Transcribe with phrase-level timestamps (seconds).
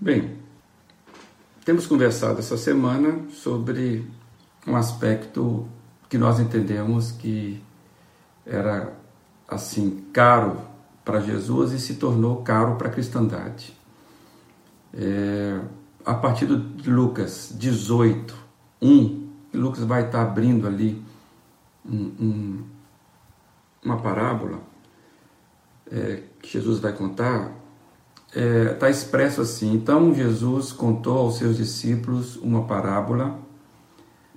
[0.00, 0.38] Bem,
[1.64, 4.08] temos conversado essa semana sobre
[4.64, 5.66] um aspecto
[6.08, 7.60] que nós entendemos que
[8.46, 8.92] era
[9.48, 10.60] assim caro
[11.04, 13.76] para Jesus e se tornou caro para a cristandade.
[14.94, 15.60] É,
[16.06, 18.36] a partir de Lucas 18,
[18.80, 21.02] 1, Lucas vai estar abrindo ali
[21.84, 22.64] um, um,
[23.84, 24.60] uma parábola
[25.90, 27.52] é, que Jesus vai contar,
[28.28, 33.38] está é, tá expresso assim: Então Jesus contou aos seus discípulos uma parábola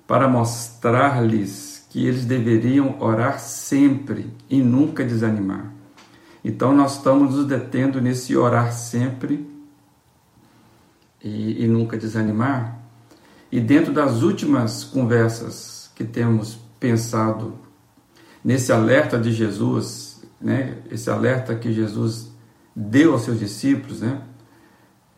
[0.07, 5.71] para mostrar-lhes que eles deveriam orar sempre e nunca desanimar.
[6.43, 9.47] Então nós estamos nos detendo nesse orar sempre
[11.23, 12.79] e, e nunca desanimar.
[13.51, 17.53] E dentro das últimas conversas que temos pensado
[18.43, 22.30] nesse alerta de Jesus, né, esse alerta que Jesus
[22.75, 24.21] deu aos seus discípulos, né,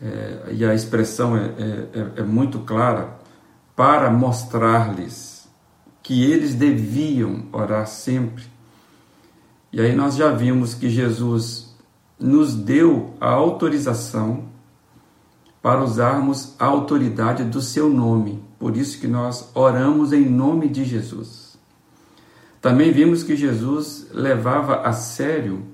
[0.02, 3.18] é, e a expressão é, é, é muito clara,
[3.76, 5.48] para mostrar-lhes
[6.02, 8.44] que eles deviam orar sempre.
[9.72, 11.74] E aí nós já vimos que Jesus
[12.20, 14.46] nos deu a autorização
[15.62, 18.44] para usarmos a autoridade do seu nome.
[18.60, 21.58] Por isso que nós oramos em nome de Jesus.
[22.62, 25.73] Também vimos que Jesus levava a sério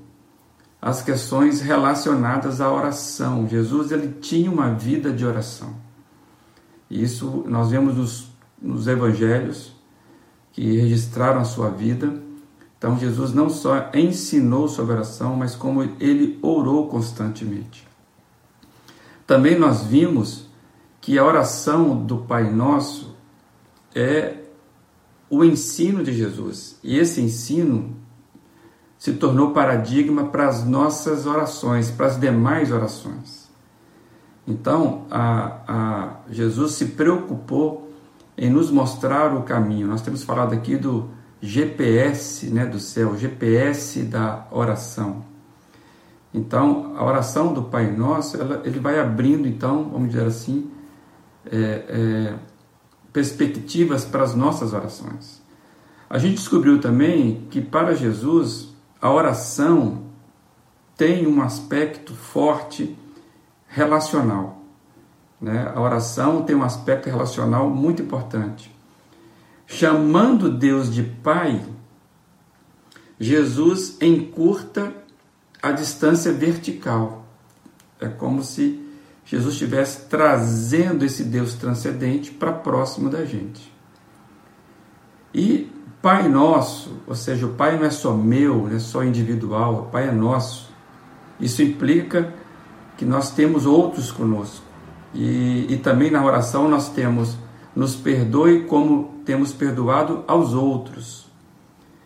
[0.81, 3.47] as questões relacionadas à oração.
[3.47, 5.75] Jesus ele tinha uma vida de oração.
[6.89, 9.73] Isso nós vemos nos, nos evangelhos
[10.53, 12.21] que registraram a sua vida.
[12.77, 17.87] Então Jesus não só ensinou sobre oração, mas como ele orou constantemente.
[19.27, 20.49] Também nós vimos
[21.01, 23.15] que a oração do Pai Nosso
[23.93, 24.37] é
[25.29, 26.79] o ensino de Jesus.
[26.83, 27.95] E esse ensino
[28.99, 33.49] se tornou paradigma para as nossas orações, para as demais orações.
[34.45, 37.89] Então, a, a Jesus se preocupou
[38.37, 39.87] em nos mostrar o caminho.
[39.87, 41.09] Nós temos falado aqui do
[41.41, 45.23] GPS né, do céu, GPS da oração.
[46.33, 50.69] Então, a oração do Pai Nosso, ela, ele vai abrindo, então, vamos dizer assim,
[51.49, 52.35] é, é,
[53.13, 55.41] perspectivas para as nossas orações.
[56.09, 58.68] A gente descobriu também que para Jesus
[59.01, 60.03] a oração
[60.97, 62.97] tem um aspecto forte
[63.67, 64.61] relacional.
[65.39, 65.71] Né?
[65.73, 68.75] A oração tem um aspecto relacional muito importante.
[69.65, 71.63] Chamando Deus de Pai,
[73.19, 74.93] Jesus encurta
[75.61, 77.25] a distância vertical.
[77.99, 78.85] É como se
[79.25, 83.71] Jesus estivesse trazendo esse Deus transcendente para próximo da gente.
[85.33, 85.71] E
[86.01, 89.85] Pai Nosso, ou seja, o Pai não é só meu, não é só individual, o
[89.91, 90.69] Pai é nosso.
[91.39, 92.33] Isso implica
[92.97, 94.65] que nós temos outros conosco.
[95.13, 97.37] E, e também na oração nós temos
[97.75, 101.27] nos perdoe como temos perdoado aos outros.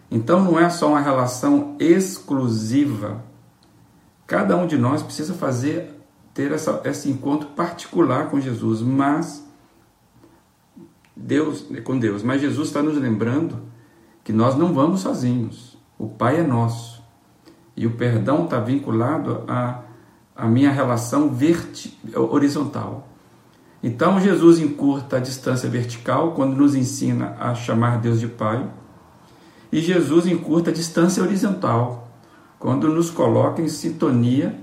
[0.10, 3.24] Então não é só uma relação exclusiva
[4.26, 5.94] Cada um de nós precisa fazer,
[6.34, 9.46] ter essa, esse encontro particular com Jesus, mas
[11.16, 12.24] Deus, com Deus.
[12.24, 13.62] Mas Jesus está nos lembrando
[14.24, 15.78] que nós não vamos sozinhos.
[15.98, 17.04] O Pai é nosso.
[17.76, 19.82] E o perdão está vinculado à,
[20.36, 23.08] à minha relação verti, horizontal.
[23.82, 28.70] Então Jesus encurta a distância vertical quando nos ensina a chamar Deus de Pai.
[29.72, 32.08] E Jesus encurta a distância horizontal
[32.60, 34.58] quando nos coloca em sintonia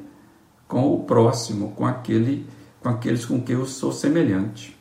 [0.67, 2.47] com o próximo, com aquele,
[2.81, 4.79] com aqueles com quem eu sou semelhante.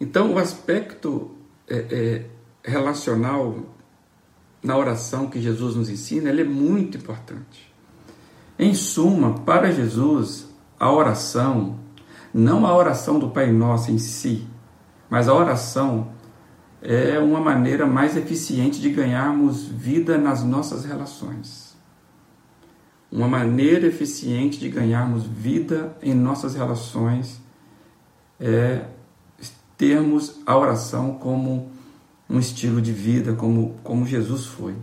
[0.00, 1.30] Então, o aspecto
[1.68, 2.26] é, é,
[2.70, 3.56] relacional
[4.62, 7.72] na oração que Jesus nos ensina, ele é muito importante.
[8.58, 10.48] Em suma, para Jesus,
[10.78, 11.78] a oração,
[12.32, 14.46] não a oração do Pai Nosso em si,
[15.08, 16.12] mas a oração
[16.82, 21.70] é uma maneira mais eficiente de ganharmos vida nas nossas relações
[23.10, 27.40] uma maneira eficiente de ganharmos vida em nossas relações
[28.38, 28.84] é
[29.76, 31.72] termos a oração como
[32.30, 34.76] um estilo de vida, como, como Jesus foi.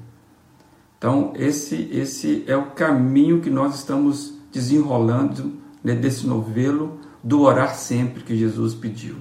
[0.97, 5.53] Então, esse, esse é o caminho que nós estamos desenrolando
[5.83, 9.15] né, desse novelo do orar sempre que Jesus pediu.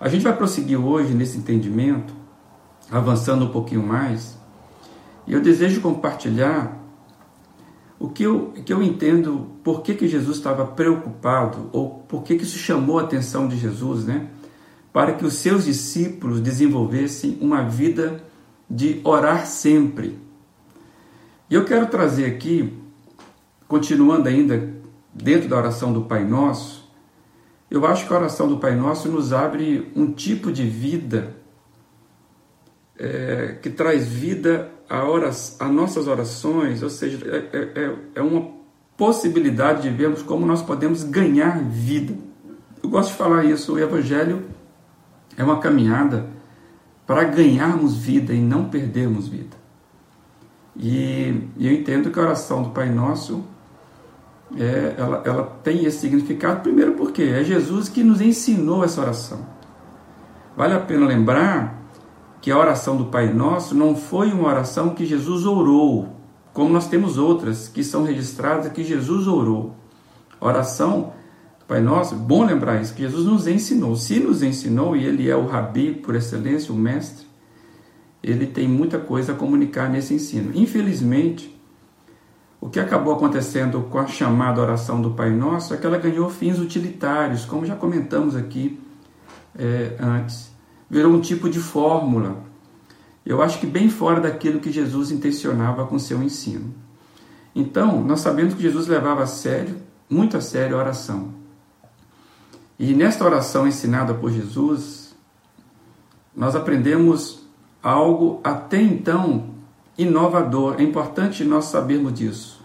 [0.00, 2.12] A gente vai prosseguir hoje nesse entendimento,
[2.90, 4.36] avançando um pouquinho mais,
[5.26, 6.80] e eu desejo compartilhar
[8.00, 12.34] o que eu, que eu entendo, por que, que Jesus estava preocupado, ou por que,
[12.34, 14.26] que isso chamou a atenção de Jesus, né?
[14.92, 18.22] Para que os seus discípulos desenvolvessem uma vida
[18.68, 20.18] de orar sempre.
[21.48, 22.78] E eu quero trazer aqui,
[23.68, 24.72] continuando ainda
[25.12, 26.90] dentro da oração do Pai Nosso,
[27.70, 31.36] eu acho que a oração do Pai Nosso nos abre um tipo de vida
[32.98, 38.22] é, que traz vida a, horas, a nossas orações, ou seja, é, é, é, é
[38.22, 38.50] uma
[38.96, 42.14] possibilidade de vermos como nós podemos ganhar vida.
[42.82, 44.44] Eu gosto de falar isso, o Evangelho
[45.36, 46.26] é uma caminhada
[47.06, 49.56] para ganharmos vida e não perdermos vida.
[50.76, 53.44] E, e eu entendo que a oração do Pai Nosso
[54.58, 59.46] é, ela, ela tem esse significado, primeiro porque é Jesus que nos ensinou essa oração.
[60.56, 61.80] Vale a pena lembrar
[62.40, 66.08] que a oração do Pai Nosso não foi uma oração que Jesus orou,
[66.52, 69.74] como nós temos outras que são registradas que Jesus orou.
[70.40, 71.12] A oração
[71.72, 73.96] Pai Nosso, bom lembrar isso, que Jesus nos ensinou.
[73.96, 77.26] Se nos ensinou, e Ele é o Rabi por excelência, o Mestre,
[78.22, 80.52] Ele tem muita coisa a comunicar nesse ensino.
[80.54, 81.58] Infelizmente,
[82.60, 86.28] o que acabou acontecendo com a chamada oração do Pai Nosso é que ela ganhou
[86.28, 88.78] fins utilitários, como já comentamos aqui
[89.58, 90.52] é, antes
[90.90, 92.36] virou um tipo de fórmula.
[93.24, 96.74] Eu acho que bem fora daquilo que Jesus intencionava com seu ensino.
[97.54, 99.76] Então, nós sabemos que Jesus levava a sério,
[100.10, 101.40] muito a sério, a oração.
[102.82, 105.14] E nesta oração ensinada por Jesus,
[106.34, 107.46] nós aprendemos
[107.80, 109.50] algo até então
[109.96, 110.80] inovador.
[110.80, 112.60] É importante nós sabermos disso.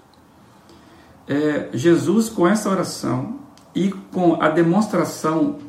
[1.28, 3.42] É, Jesus, com essa oração
[3.76, 5.60] e com a demonstração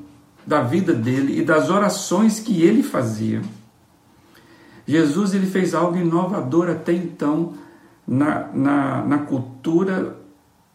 [0.47, 3.43] da vida dele e das orações que ele fazia.
[4.87, 7.53] Jesus ele fez algo inovador até então
[8.07, 10.17] na, na, na cultura,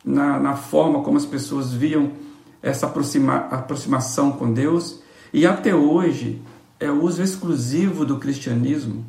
[0.05, 2.21] na, na forma como as pessoas viam
[2.63, 5.01] essa aproxima, aproximação com Deus,
[5.31, 6.41] e até hoje
[6.79, 9.05] é uso exclusivo do cristianismo.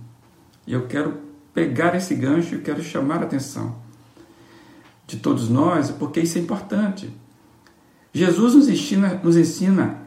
[0.66, 1.14] E eu quero
[1.54, 3.76] pegar esse gancho e quero chamar a atenção
[5.06, 7.10] de todos nós, porque isso é importante.
[8.12, 10.04] Jesus nos ensina, nos ensina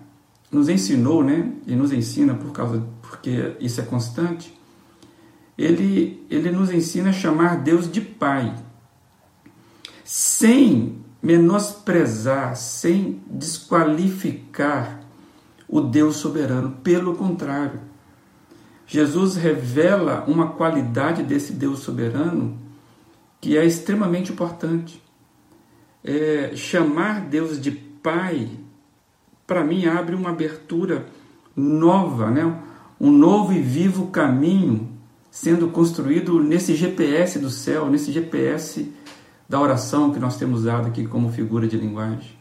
[0.51, 4.53] nos ensinou, né, e nos ensina por causa porque isso é constante,
[5.57, 8.55] ele ele nos ensina a chamar Deus de Pai,
[10.03, 15.01] sem menosprezar, sem desqualificar
[15.67, 17.79] o Deus soberano, pelo contrário.
[18.85, 22.57] Jesus revela uma qualidade desse Deus soberano
[23.41, 25.03] que é extremamente importante.
[26.03, 28.49] É, chamar Deus de Pai
[29.47, 31.05] para mim abre uma abertura
[31.55, 32.61] nova, né?
[32.99, 34.89] um novo e vivo caminho
[35.31, 38.91] sendo construído nesse GPS do céu, nesse GPS
[39.47, 42.37] da oração que nós temos usado aqui como figura de linguagem.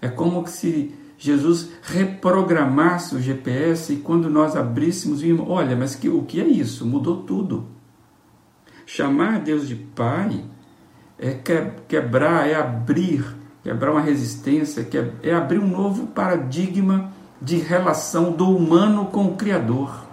[0.00, 6.08] É como se Jesus reprogramasse o GPS e quando nós abríssemos, vimos, olha, mas que,
[6.08, 6.86] o que é isso?
[6.86, 7.66] Mudou tudo.
[8.86, 10.44] Chamar Deus de Pai
[11.18, 11.32] é
[11.86, 14.86] quebrar, é abrir quebrar uma resistência,
[15.22, 20.06] é, é abrir um novo paradigma de relação do humano com o Criador.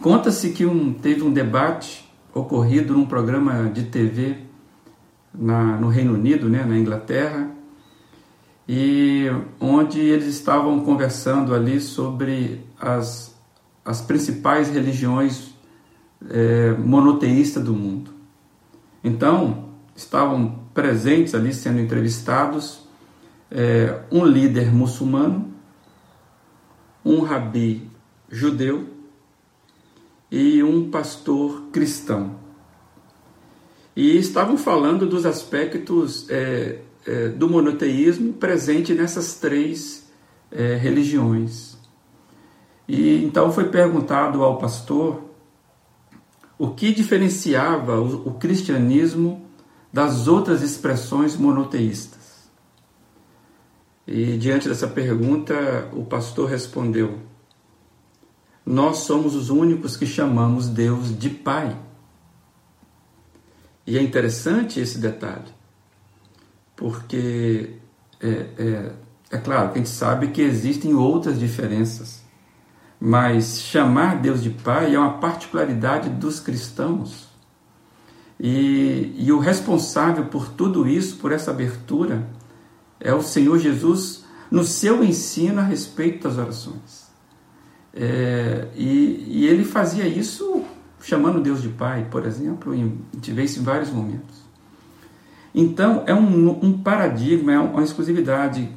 [0.00, 2.05] Conta-se que um, teve um debate
[2.36, 4.36] ocorrido num programa de TV
[5.34, 7.50] na, no Reino Unido, né, na Inglaterra,
[8.68, 9.26] e
[9.58, 13.34] onde eles estavam conversando ali sobre as,
[13.84, 15.54] as principais religiões
[16.28, 18.10] é, monoteístas do mundo.
[19.02, 22.86] Então, estavam presentes ali sendo entrevistados
[23.50, 25.54] é, um líder muçulmano,
[27.04, 27.88] um rabi
[28.28, 28.95] judeu
[30.30, 32.36] e um pastor cristão.
[33.94, 40.10] E estavam falando dos aspectos é, é, do monoteísmo presente nessas três
[40.50, 41.76] é, religiões.
[42.86, 45.24] E então foi perguntado ao pastor
[46.58, 49.46] o que diferenciava o, o cristianismo
[49.92, 52.50] das outras expressões monoteístas.
[54.06, 57.18] E diante dessa pergunta, o pastor respondeu:
[58.66, 61.76] Nós somos os únicos que chamamos Deus de Pai.
[63.86, 65.54] E é interessante esse detalhe,
[66.74, 67.74] porque
[68.20, 68.92] é, é,
[69.30, 72.24] é claro que a gente sabe que existem outras diferenças,
[72.98, 77.28] mas chamar Deus de Pai é uma particularidade dos cristãos.
[78.40, 82.28] E, e o responsável por tudo isso, por essa abertura,
[82.98, 87.05] é o Senhor Jesus no seu ensino a respeito das orações.
[87.96, 90.64] É, e, e, ele fazia isso
[91.00, 92.92] chamando Deus de Pai, por exemplo, e
[93.42, 94.44] isso em vários momentos.
[95.54, 98.68] Então, é um, um paradigma, é uma exclusividade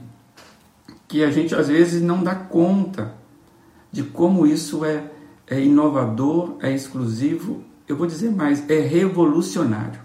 [1.08, 3.14] que a gente às vezes não dá conta
[3.92, 5.12] de como isso é,
[5.46, 10.00] é inovador, é exclusivo eu vou dizer mais, é revolucionário.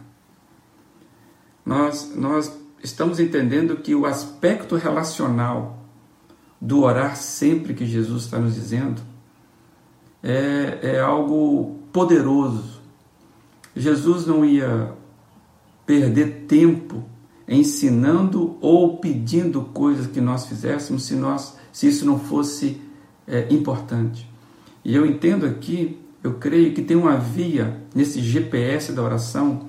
[1.64, 5.83] Nós, nós estamos entendendo que o aspecto relacional
[6.64, 9.02] do orar sempre que Jesus está nos dizendo
[10.23, 12.80] é, é algo poderoso.
[13.76, 14.92] Jesus não ia
[15.85, 17.04] perder tempo
[17.47, 22.80] ensinando ou pedindo coisas que nós fizéssemos se, nós, se isso não fosse
[23.28, 24.26] é, importante.
[24.83, 29.68] E eu entendo aqui, eu creio que tem uma via nesse GPS da oração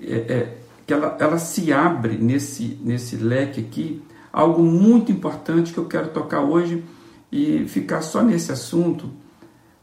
[0.00, 4.00] é, é, que ela, ela se abre nesse, nesse leque aqui,
[4.34, 6.84] algo muito importante que eu quero tocar hoje
[7.30, 9.12] e ficar só nesse assunto,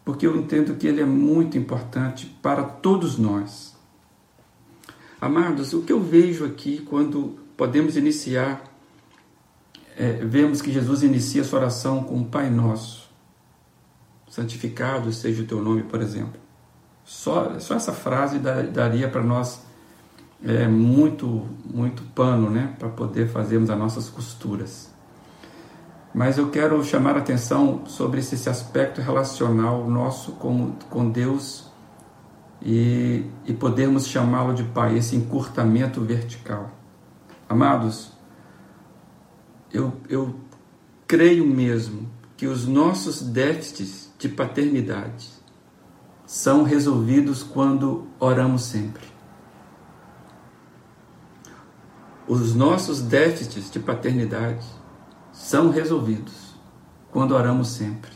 [0.03, 3.73] porque eu entendo que ele é muito importante para todos nós.
[5.21, 8.61] Amados, o que eu vejo aqui quando podemos iniciar,
[9.95, 13.09] é, vemos que Jesus inicia sua oração com Pai Nosso,
[14.29, 16.41] santificado seja o teu nome, por exemplo.
[17.05, 19.63] Só, só essa frase daria para nós
[20.43, 24.91] é, muito, muito pano né, para poder fazermos as nossas costuras.
[26.13, 31.71] Mas eu quero chamar a atenção sobre esse, esse aspecto relacional nosso com, com Deus
[32.61, 36.71] e, e podermos chamá-lo de Pai, esse encurtamento vertical.
[37.47, 38.11] Amados,
[39.71, 40.35] eu, eu
[41.07, 45.29] creio mesmo que os nossos déficits de paternidade
[46.25, 49.10] são resolvidos quando oramos sempre.
[52.27, 54.65] Os nossos déficits de paternidade
[55.33, 56.53] são resolvidos
[57.11, 58.11] quando oramos sempre.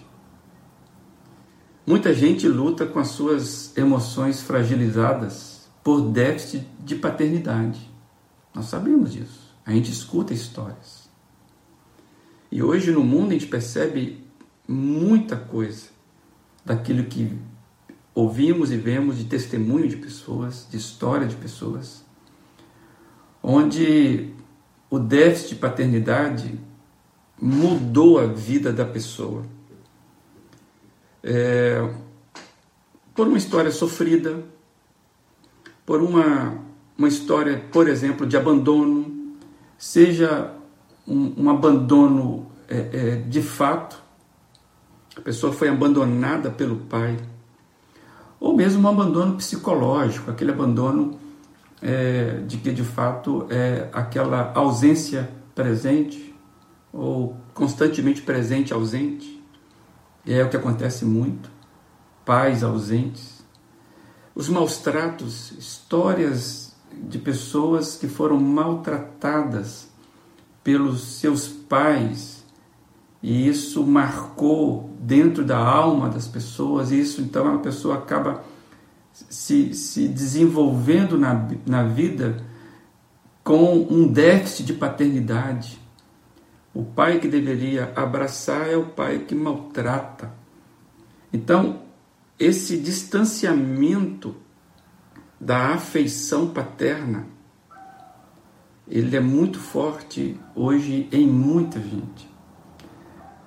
[1.87, 7.91] Muita gente luta com as suas emoções fragilizadas por déficit de paternidade.
[8.53, 9.53] Nós sabemos disso.
[9.65, 11.09] A gente escuta histórias.
[12.51, 14.23] E hoje no mundo a gente percebe
[14.67, 15.87] muita coisa
[16.63, 17.37] daquilo que
[18.13, 22.04] ouvimos e vemos de testemunho de pessoas, de história de pessoas
[23.47, 24.33] onde
[24.89, 26.59] o déficit de paternidade
[27.39, 29.43] mudou a vida da pessoa.
[31.23, 31.87] É,
[33.13, 34.43] por uma história sofrida,
[35.85, 36.57] por uma,
[36.97, 39.35] uma história, por exemplo, de abandono,
[39.77, 40.51] seja
[41.07, 44.01] um, um abandono é, é, de fato,
[45.15, 47.19] a pessoa foi abandonada pelo pai,
[48.39, 51.24] ou mesmo um abandono psicológico, aquele abandono
[51.81, 56.35] é, de que de fato é aquela ausência presente
[56.91, 59.43] ou constantemente presente ausente.
[60.25, 61.49] E é o que acontece muito.
[62.23, 63.45] Pais ausentes.
[64.33, 69.87] Os maus tratos, histórias de pessoas que foram maltratadas
[70.63, 72.35] pelos seus pais
[73.27, 78.43] e isso marcou dentro da alma das pessoas, e isso então a pessoa acaba
[79.29, 82.43] se, se desenvolvendo na, na vida
[83.43, 85.79] com um déficit de paternidade.
[86.73, 90.33] O pai que deveria abraçar é o pai que maltrata.
[91.31, 91.81] Então,
[92.37, 94.35] esse distanciamento
[95.39, 97.27] da afeição paterna,
[98.87, 102.29] ele é muito forte hoje em muita gente.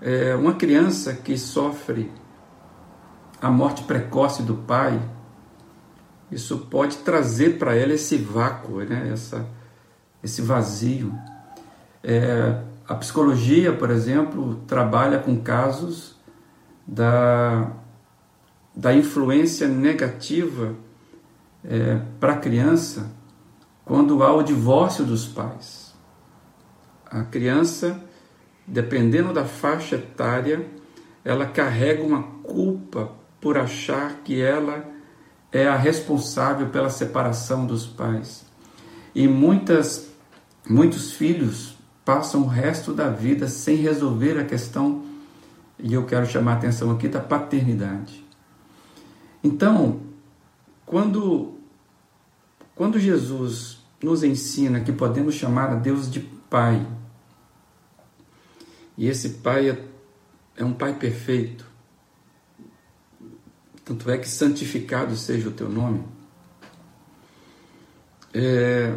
[0.01, 2.11] É uma criança que sofre
[3.41, 5.01] a morte precoce do pai,
[6.31, 9.11] isso pode trazer para ela esse vácuo, né?
[9.13, 9.47] Essa,
[10.23, 11.13] esse vazio.
[12.03, 16.17] É, a psicologia, por exemplo, trabalha com casos
[16.87, 17.71] da,
[18.75, 20.75] da influência negativa
[21.65, 23.11] é, para a criança
[23.85, 25.95] quando há o divórcio dos pais.
[27.11, 27.99] A criança,
[28.67, 30.67] dependendo da faixa etária,
[31.25, 34.85] ela carrega uma culpa por achar que ela
[35.53, 38.45] é a responsável pela separação dos pais.
[39.15, 40.09] E muitas,
[40.69, 45.05] muitos filhos passam o resto da vida sem resolver a questão,
[45.79, 48.25] e eu quero chamar a atenção aqui, da paternidade.
[49.43, 50.01] Então,
[50.85, 51.55] quando,
[52.75, 56.87] quando Jesus nos ensina que podemos chamar a Deus de Pai,
[58.97, 59.85] e esse Pai é,
[60.57, 61.68] é um Pai perfeito,
[63.89, 66.05] tanto é que santificado seja o teu nome.
[68.35, 68.95] É,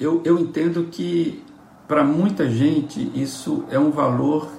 [0.00, 1.44] eu, eu entendo que
[1.86, 4.50] para muita gente isso é um valor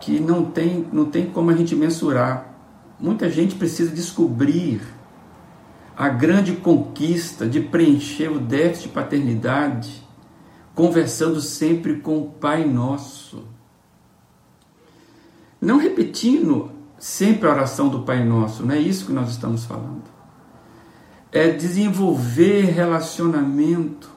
[0.00, 2.54] que não tem, não tem como a gente mensurar.
[2.98, 4.82] Muita gente precisa descobrir
[5.96, 10.06] a grande conquista de preencher o déficit de paternidade,
[10.74, 13.44] conversando sempre com o Pai Nosso.
[15.58, 20.04] Não repetindo sempre a oração do Pai Nosso, não é isso que nós estamos falando.
[21.32, 24.10] É desenvolver relacionamento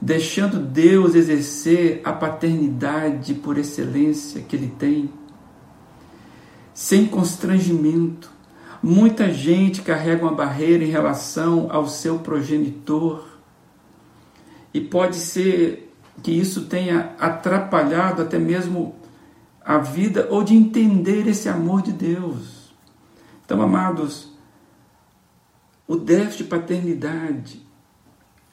[0.00, 5.10] deixando Deus exercer a paternidade por excelência que Ele tem,
[6.72, 8.30] sem constrangimento.
[8.82, 13.26] Muita gente carrega uma barreira em relação ao seu progenitor,
[14.72, 18.94] e pode ser que isso tenha atrapalhado até mesmo
[19.68, 22.74] a vida ou de entender esse amor de Deus.
[23.44, 24.32] Então, amados,
[25.86, 27.66] o déficit de paternidade,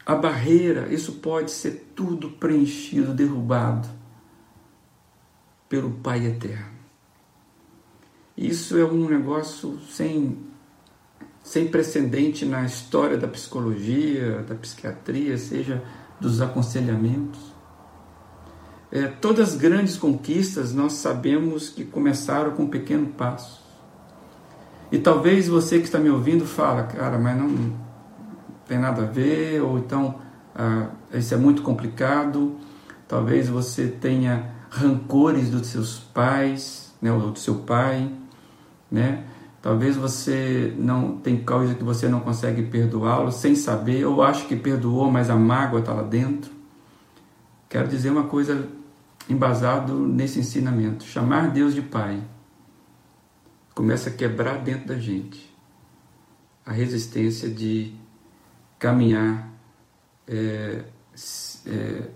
[0.05, 3.87] a barreira, isso pode ser tudo preenchido, derrubado
[5.69, 6.75] pelo Pai Eterno.
[8.35, 10.37] Isso é um negócio sem,
[11.41, 15.81] sem precedente na história da psicologia, da psiquiatria, seja
[16.19, 17.54] dos aconselhamentos.
[18.95, 23.61] É, todas as grandes conquistas nós sabemos que começaram com um pequeno passo.
[24.89, 27.73] E talvez você que está me ouvindo fala, cara, mas não
[28.65, 30.15] tem nada a ver, ou então
[30.55, 32.55] ah, isso é muito complicado.
[33.05, 38.09] Talvez você tenha rancores dos seus pais, né, ou do seu pai,
[38.89, 39.25] né?
[39.61, 44.55] Talvez você não tem coisa que você não consegue perdoá-lo sem saber, ou acha que
[44.55, 46.49] perdoou, mas a mágoa está lá dentro.
[47.67, 48.65] Quero dizer uma coisa
[49.29, 52.21] embasado nesse ensinamento: chamar Deus de Pai
[53.73, 55.53] começa a quebrar dentro da gente
[56.65, 57.93] a resistência de
[58.79, 59.53] caminhar.
[60.27, 60.85] É,
[61.67, 62.09] é,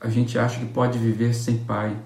[0.00, 1.96] a gente acha que pode viver sem pai.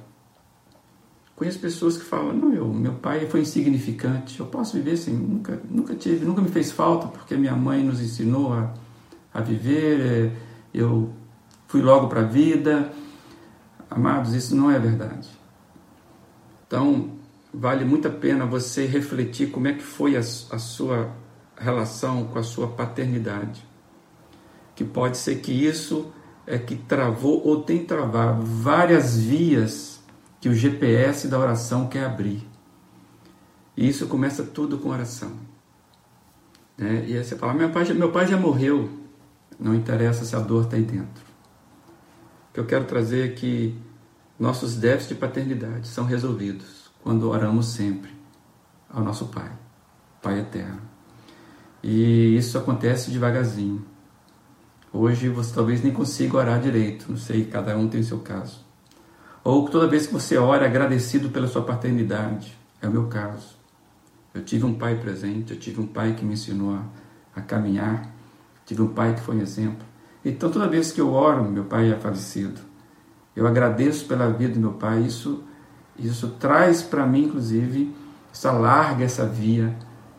[1.35, 5.15] Conheço pessoas que falam: não, eu, meu pai foi insignificante, eu posso viver sem.
[5.15, 8.75] Nunca, nunca tive, nunca me fez falta porque minha mãe nos ensinou a,
[9.33, 10.01] a viver.
[10.01, 10.33] É,
[10.75, 11.11] eu
[11.69, 12.93] fui logo para a vida.
[13.90, 15.28] Amados, isso não é verdade.
[16.66, 17.11] Então,
[17.52, 21.11] vale muito a pena você refletir como é que foi a, a sua
[21.57, 23.64] relação com a sua paternidade.
[24.75, 26.12] Que pode ser que isso
[26.47, 30.00] é que travou ou tem travado várias vias
[30.40, 32.47] que o GPS da oração quer abrir.
[33.76, 35.32] E isso começa tudo com oração.
[36.76, 37.04] Né?
[37.06, 38.89] E aí você fala, meu pai, meu pai já morreu.
[39.58, 41.25] Não interessa se a dor está aí dentro.
[42.56, 43.78] Que eu quero trazer é que
[44.40, 48.10] nossos déficits de paternidade são resolvidos quando oramos sempre
[48.88, 49.52] ao nosso Pai,
[50.23, 50.80] Pai eterno.
[51.82, 53.84] E isso acontece devagarzinho.
[54.90, 58.64] Hoje você talvez nem consiga orar direito, não sei, cada um tem o seu caso.
[59.45, 63.54] Ou toda vez que você ora agradecido pela sua paternidade, é o meu caso.
[64.32, 66.86] Eu tive um pai presente, eu tive um pai que me ensinou a,
[67.38, 68.10] a caminhar,
[68.64, 69.86] tive um pai que foi um exemplo.
[70.28, 72.60] Então toda vez que eu oro, meu pai é falecido.
[73.34, 75.45] Eu agradeço pela vida do meu pai, isso
[75.97, 77.95] isso traz para mim, inclusive,
[78.32, 79.75] essa larga essa via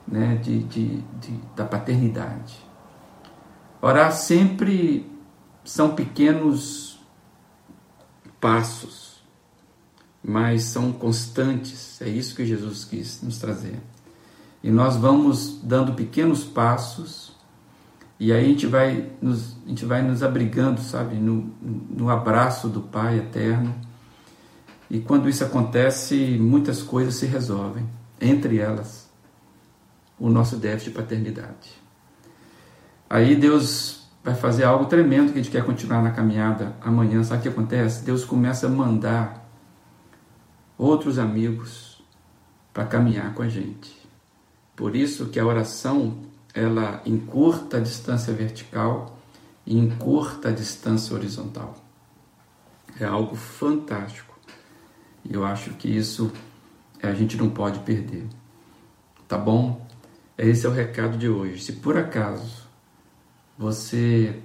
[0.08, 2.58] né, de, de, de, da paternidade.
[3.82, 5.12] Orar sempre
[5.63, 7.00] são pequenos
[8.39, 9.22] passos,
[10.24, 12.02] mas são constantes.
[12.02, 13.80] É isso que Jesus quis nos trazer.
[14.63, 17.37] E nós vamos dando pequenos passos
[18.20, 22.68] e aí a gente vai nos, a gente vai nos abrigando, sabe, no, no abraço
[22.68, 23.76] do Pai eterno
[24.90, 27.88] e quando isso acontece, muitas coisas se resolvem,
[28.20, 29.08] entre elas
[30.20, 31.82] o nosso déficit de paternidade.
[33.10, 37.24] Aí Deus vai fazer algo tremendo que a gente quer continuar na caminhada amanhã.
[37.24, 38.04] Sabe o que acontece?
[38.04, 39.48] Deus começa a mandar
[40.78, 42.04] outros amigos
[42.74, 43.96] para caminhar com a gente.
[44.76, 46.27] Por isso que a oração
[46.58, 49.20] ela encurta a distância vertical
[49.63, 51.76] e encurta a distância horizontal.
[53.00, 54.36] É algo fantástico.
[55.24, 56.32] E eu acho que isso
[57.04, 58.26] a gente não pode perder.
[59.28, 59.86] Tá bom?
[60.36, 61.62] Esse é o recado de hoje.
[61.62, 62.67] Se por acaso
[63.56, 64.41] você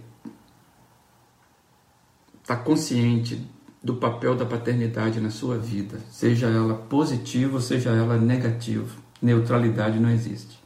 [2.43, 3.49] está consciente
[3.83, 10.11] do papel da paternidade na sua vida, seja ela positiva seja ela negativa, neutralidade não
[10.11, 10.62] existe.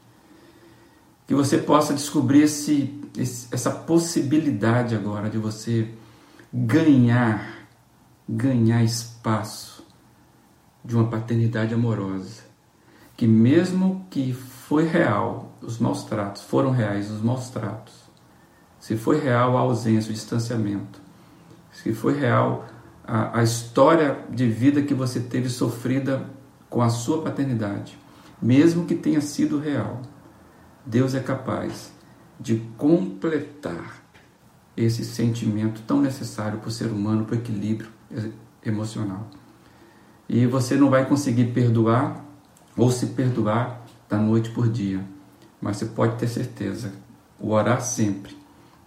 [1.27, 5.89] Que você possa descobrir esse, esse, essa possibilidade agora de você
[6.53, 7.67] ganhar,
[8.29, 9.85] ganhar espaço
[10.85, 12.43] de uma paternidade amorosa,
[13.17, 17.95] que mesmo que foi real, os maus tratos, foram reais os maus tratos,
[18.79, 21.01] se foi real a ausência, o distanciamento,
[21.73, 22.67] se foi real
[23.05, 26.29] a, a história de vida que você teve sofrida
[26.71, 27.99] com a sua paternidade,
[28.41, 30.03] mesmo que tenha sido real,
[30.87, 31.93] Deus é capaz
[32.39, 34.03] de completar
[34.77, 37.89] esse sentimento tão necessário para o ser humano, para o equilíbrio
[38.65, 39.29] emocional.
[40.29, 42.25] E você não vai conseguir perdoar
[42.77, 45.03] ou se perdoar da noite por dia.
[45.61, 46.93] Mas você pode ter certeza,
[47.41, 48.37] o orar sempre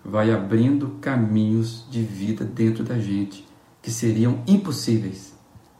[0.04, 3.48] vai abrindo caminhos de vida dentro da gente
[3.82, 5.34] que seriam impossíveis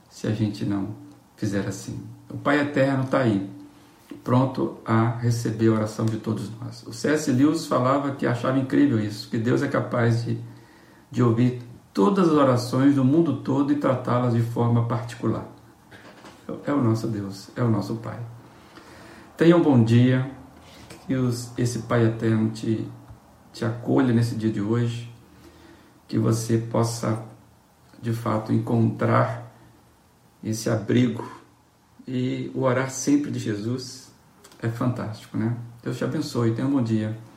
[0.10, 0.96] se a gente não
[1.36, 2.02] fizer assim.
[2.30, 3.50] O Pai Eterno está aí,
[4.24, 6.86] pronto a receber a oração de todos nós.
[6.86, 7.32] O C.S.
[7.32, 10.38] Lewis falava que achava incrível isso, que Deus é capaz de,
[11.10, 11.62] de ouvir
[11.94, 15.48] todas as orações do mundo todo e tratá-las de forma particular.
[16.66, 18.20] É o nosso Deus, é o nosso Pai.
[19.38, 20.30] Tenha um bom dia,
[21.08, 22.88] que os, esse Pai Eterno te,
[23.54, 25.12] te acolha nesse dia de hoje,
[26.08, 27.24] que você possa
[28.02, 29.52] de fato encontrar
[30.44, 31.30] esse abrigo
[32.08, 34.09] e o orar sempre de Jesus
[34.62, 35.56] é fantástico, né?
[35.84, 37.18] Deus te abençoe, tenha um bom dia.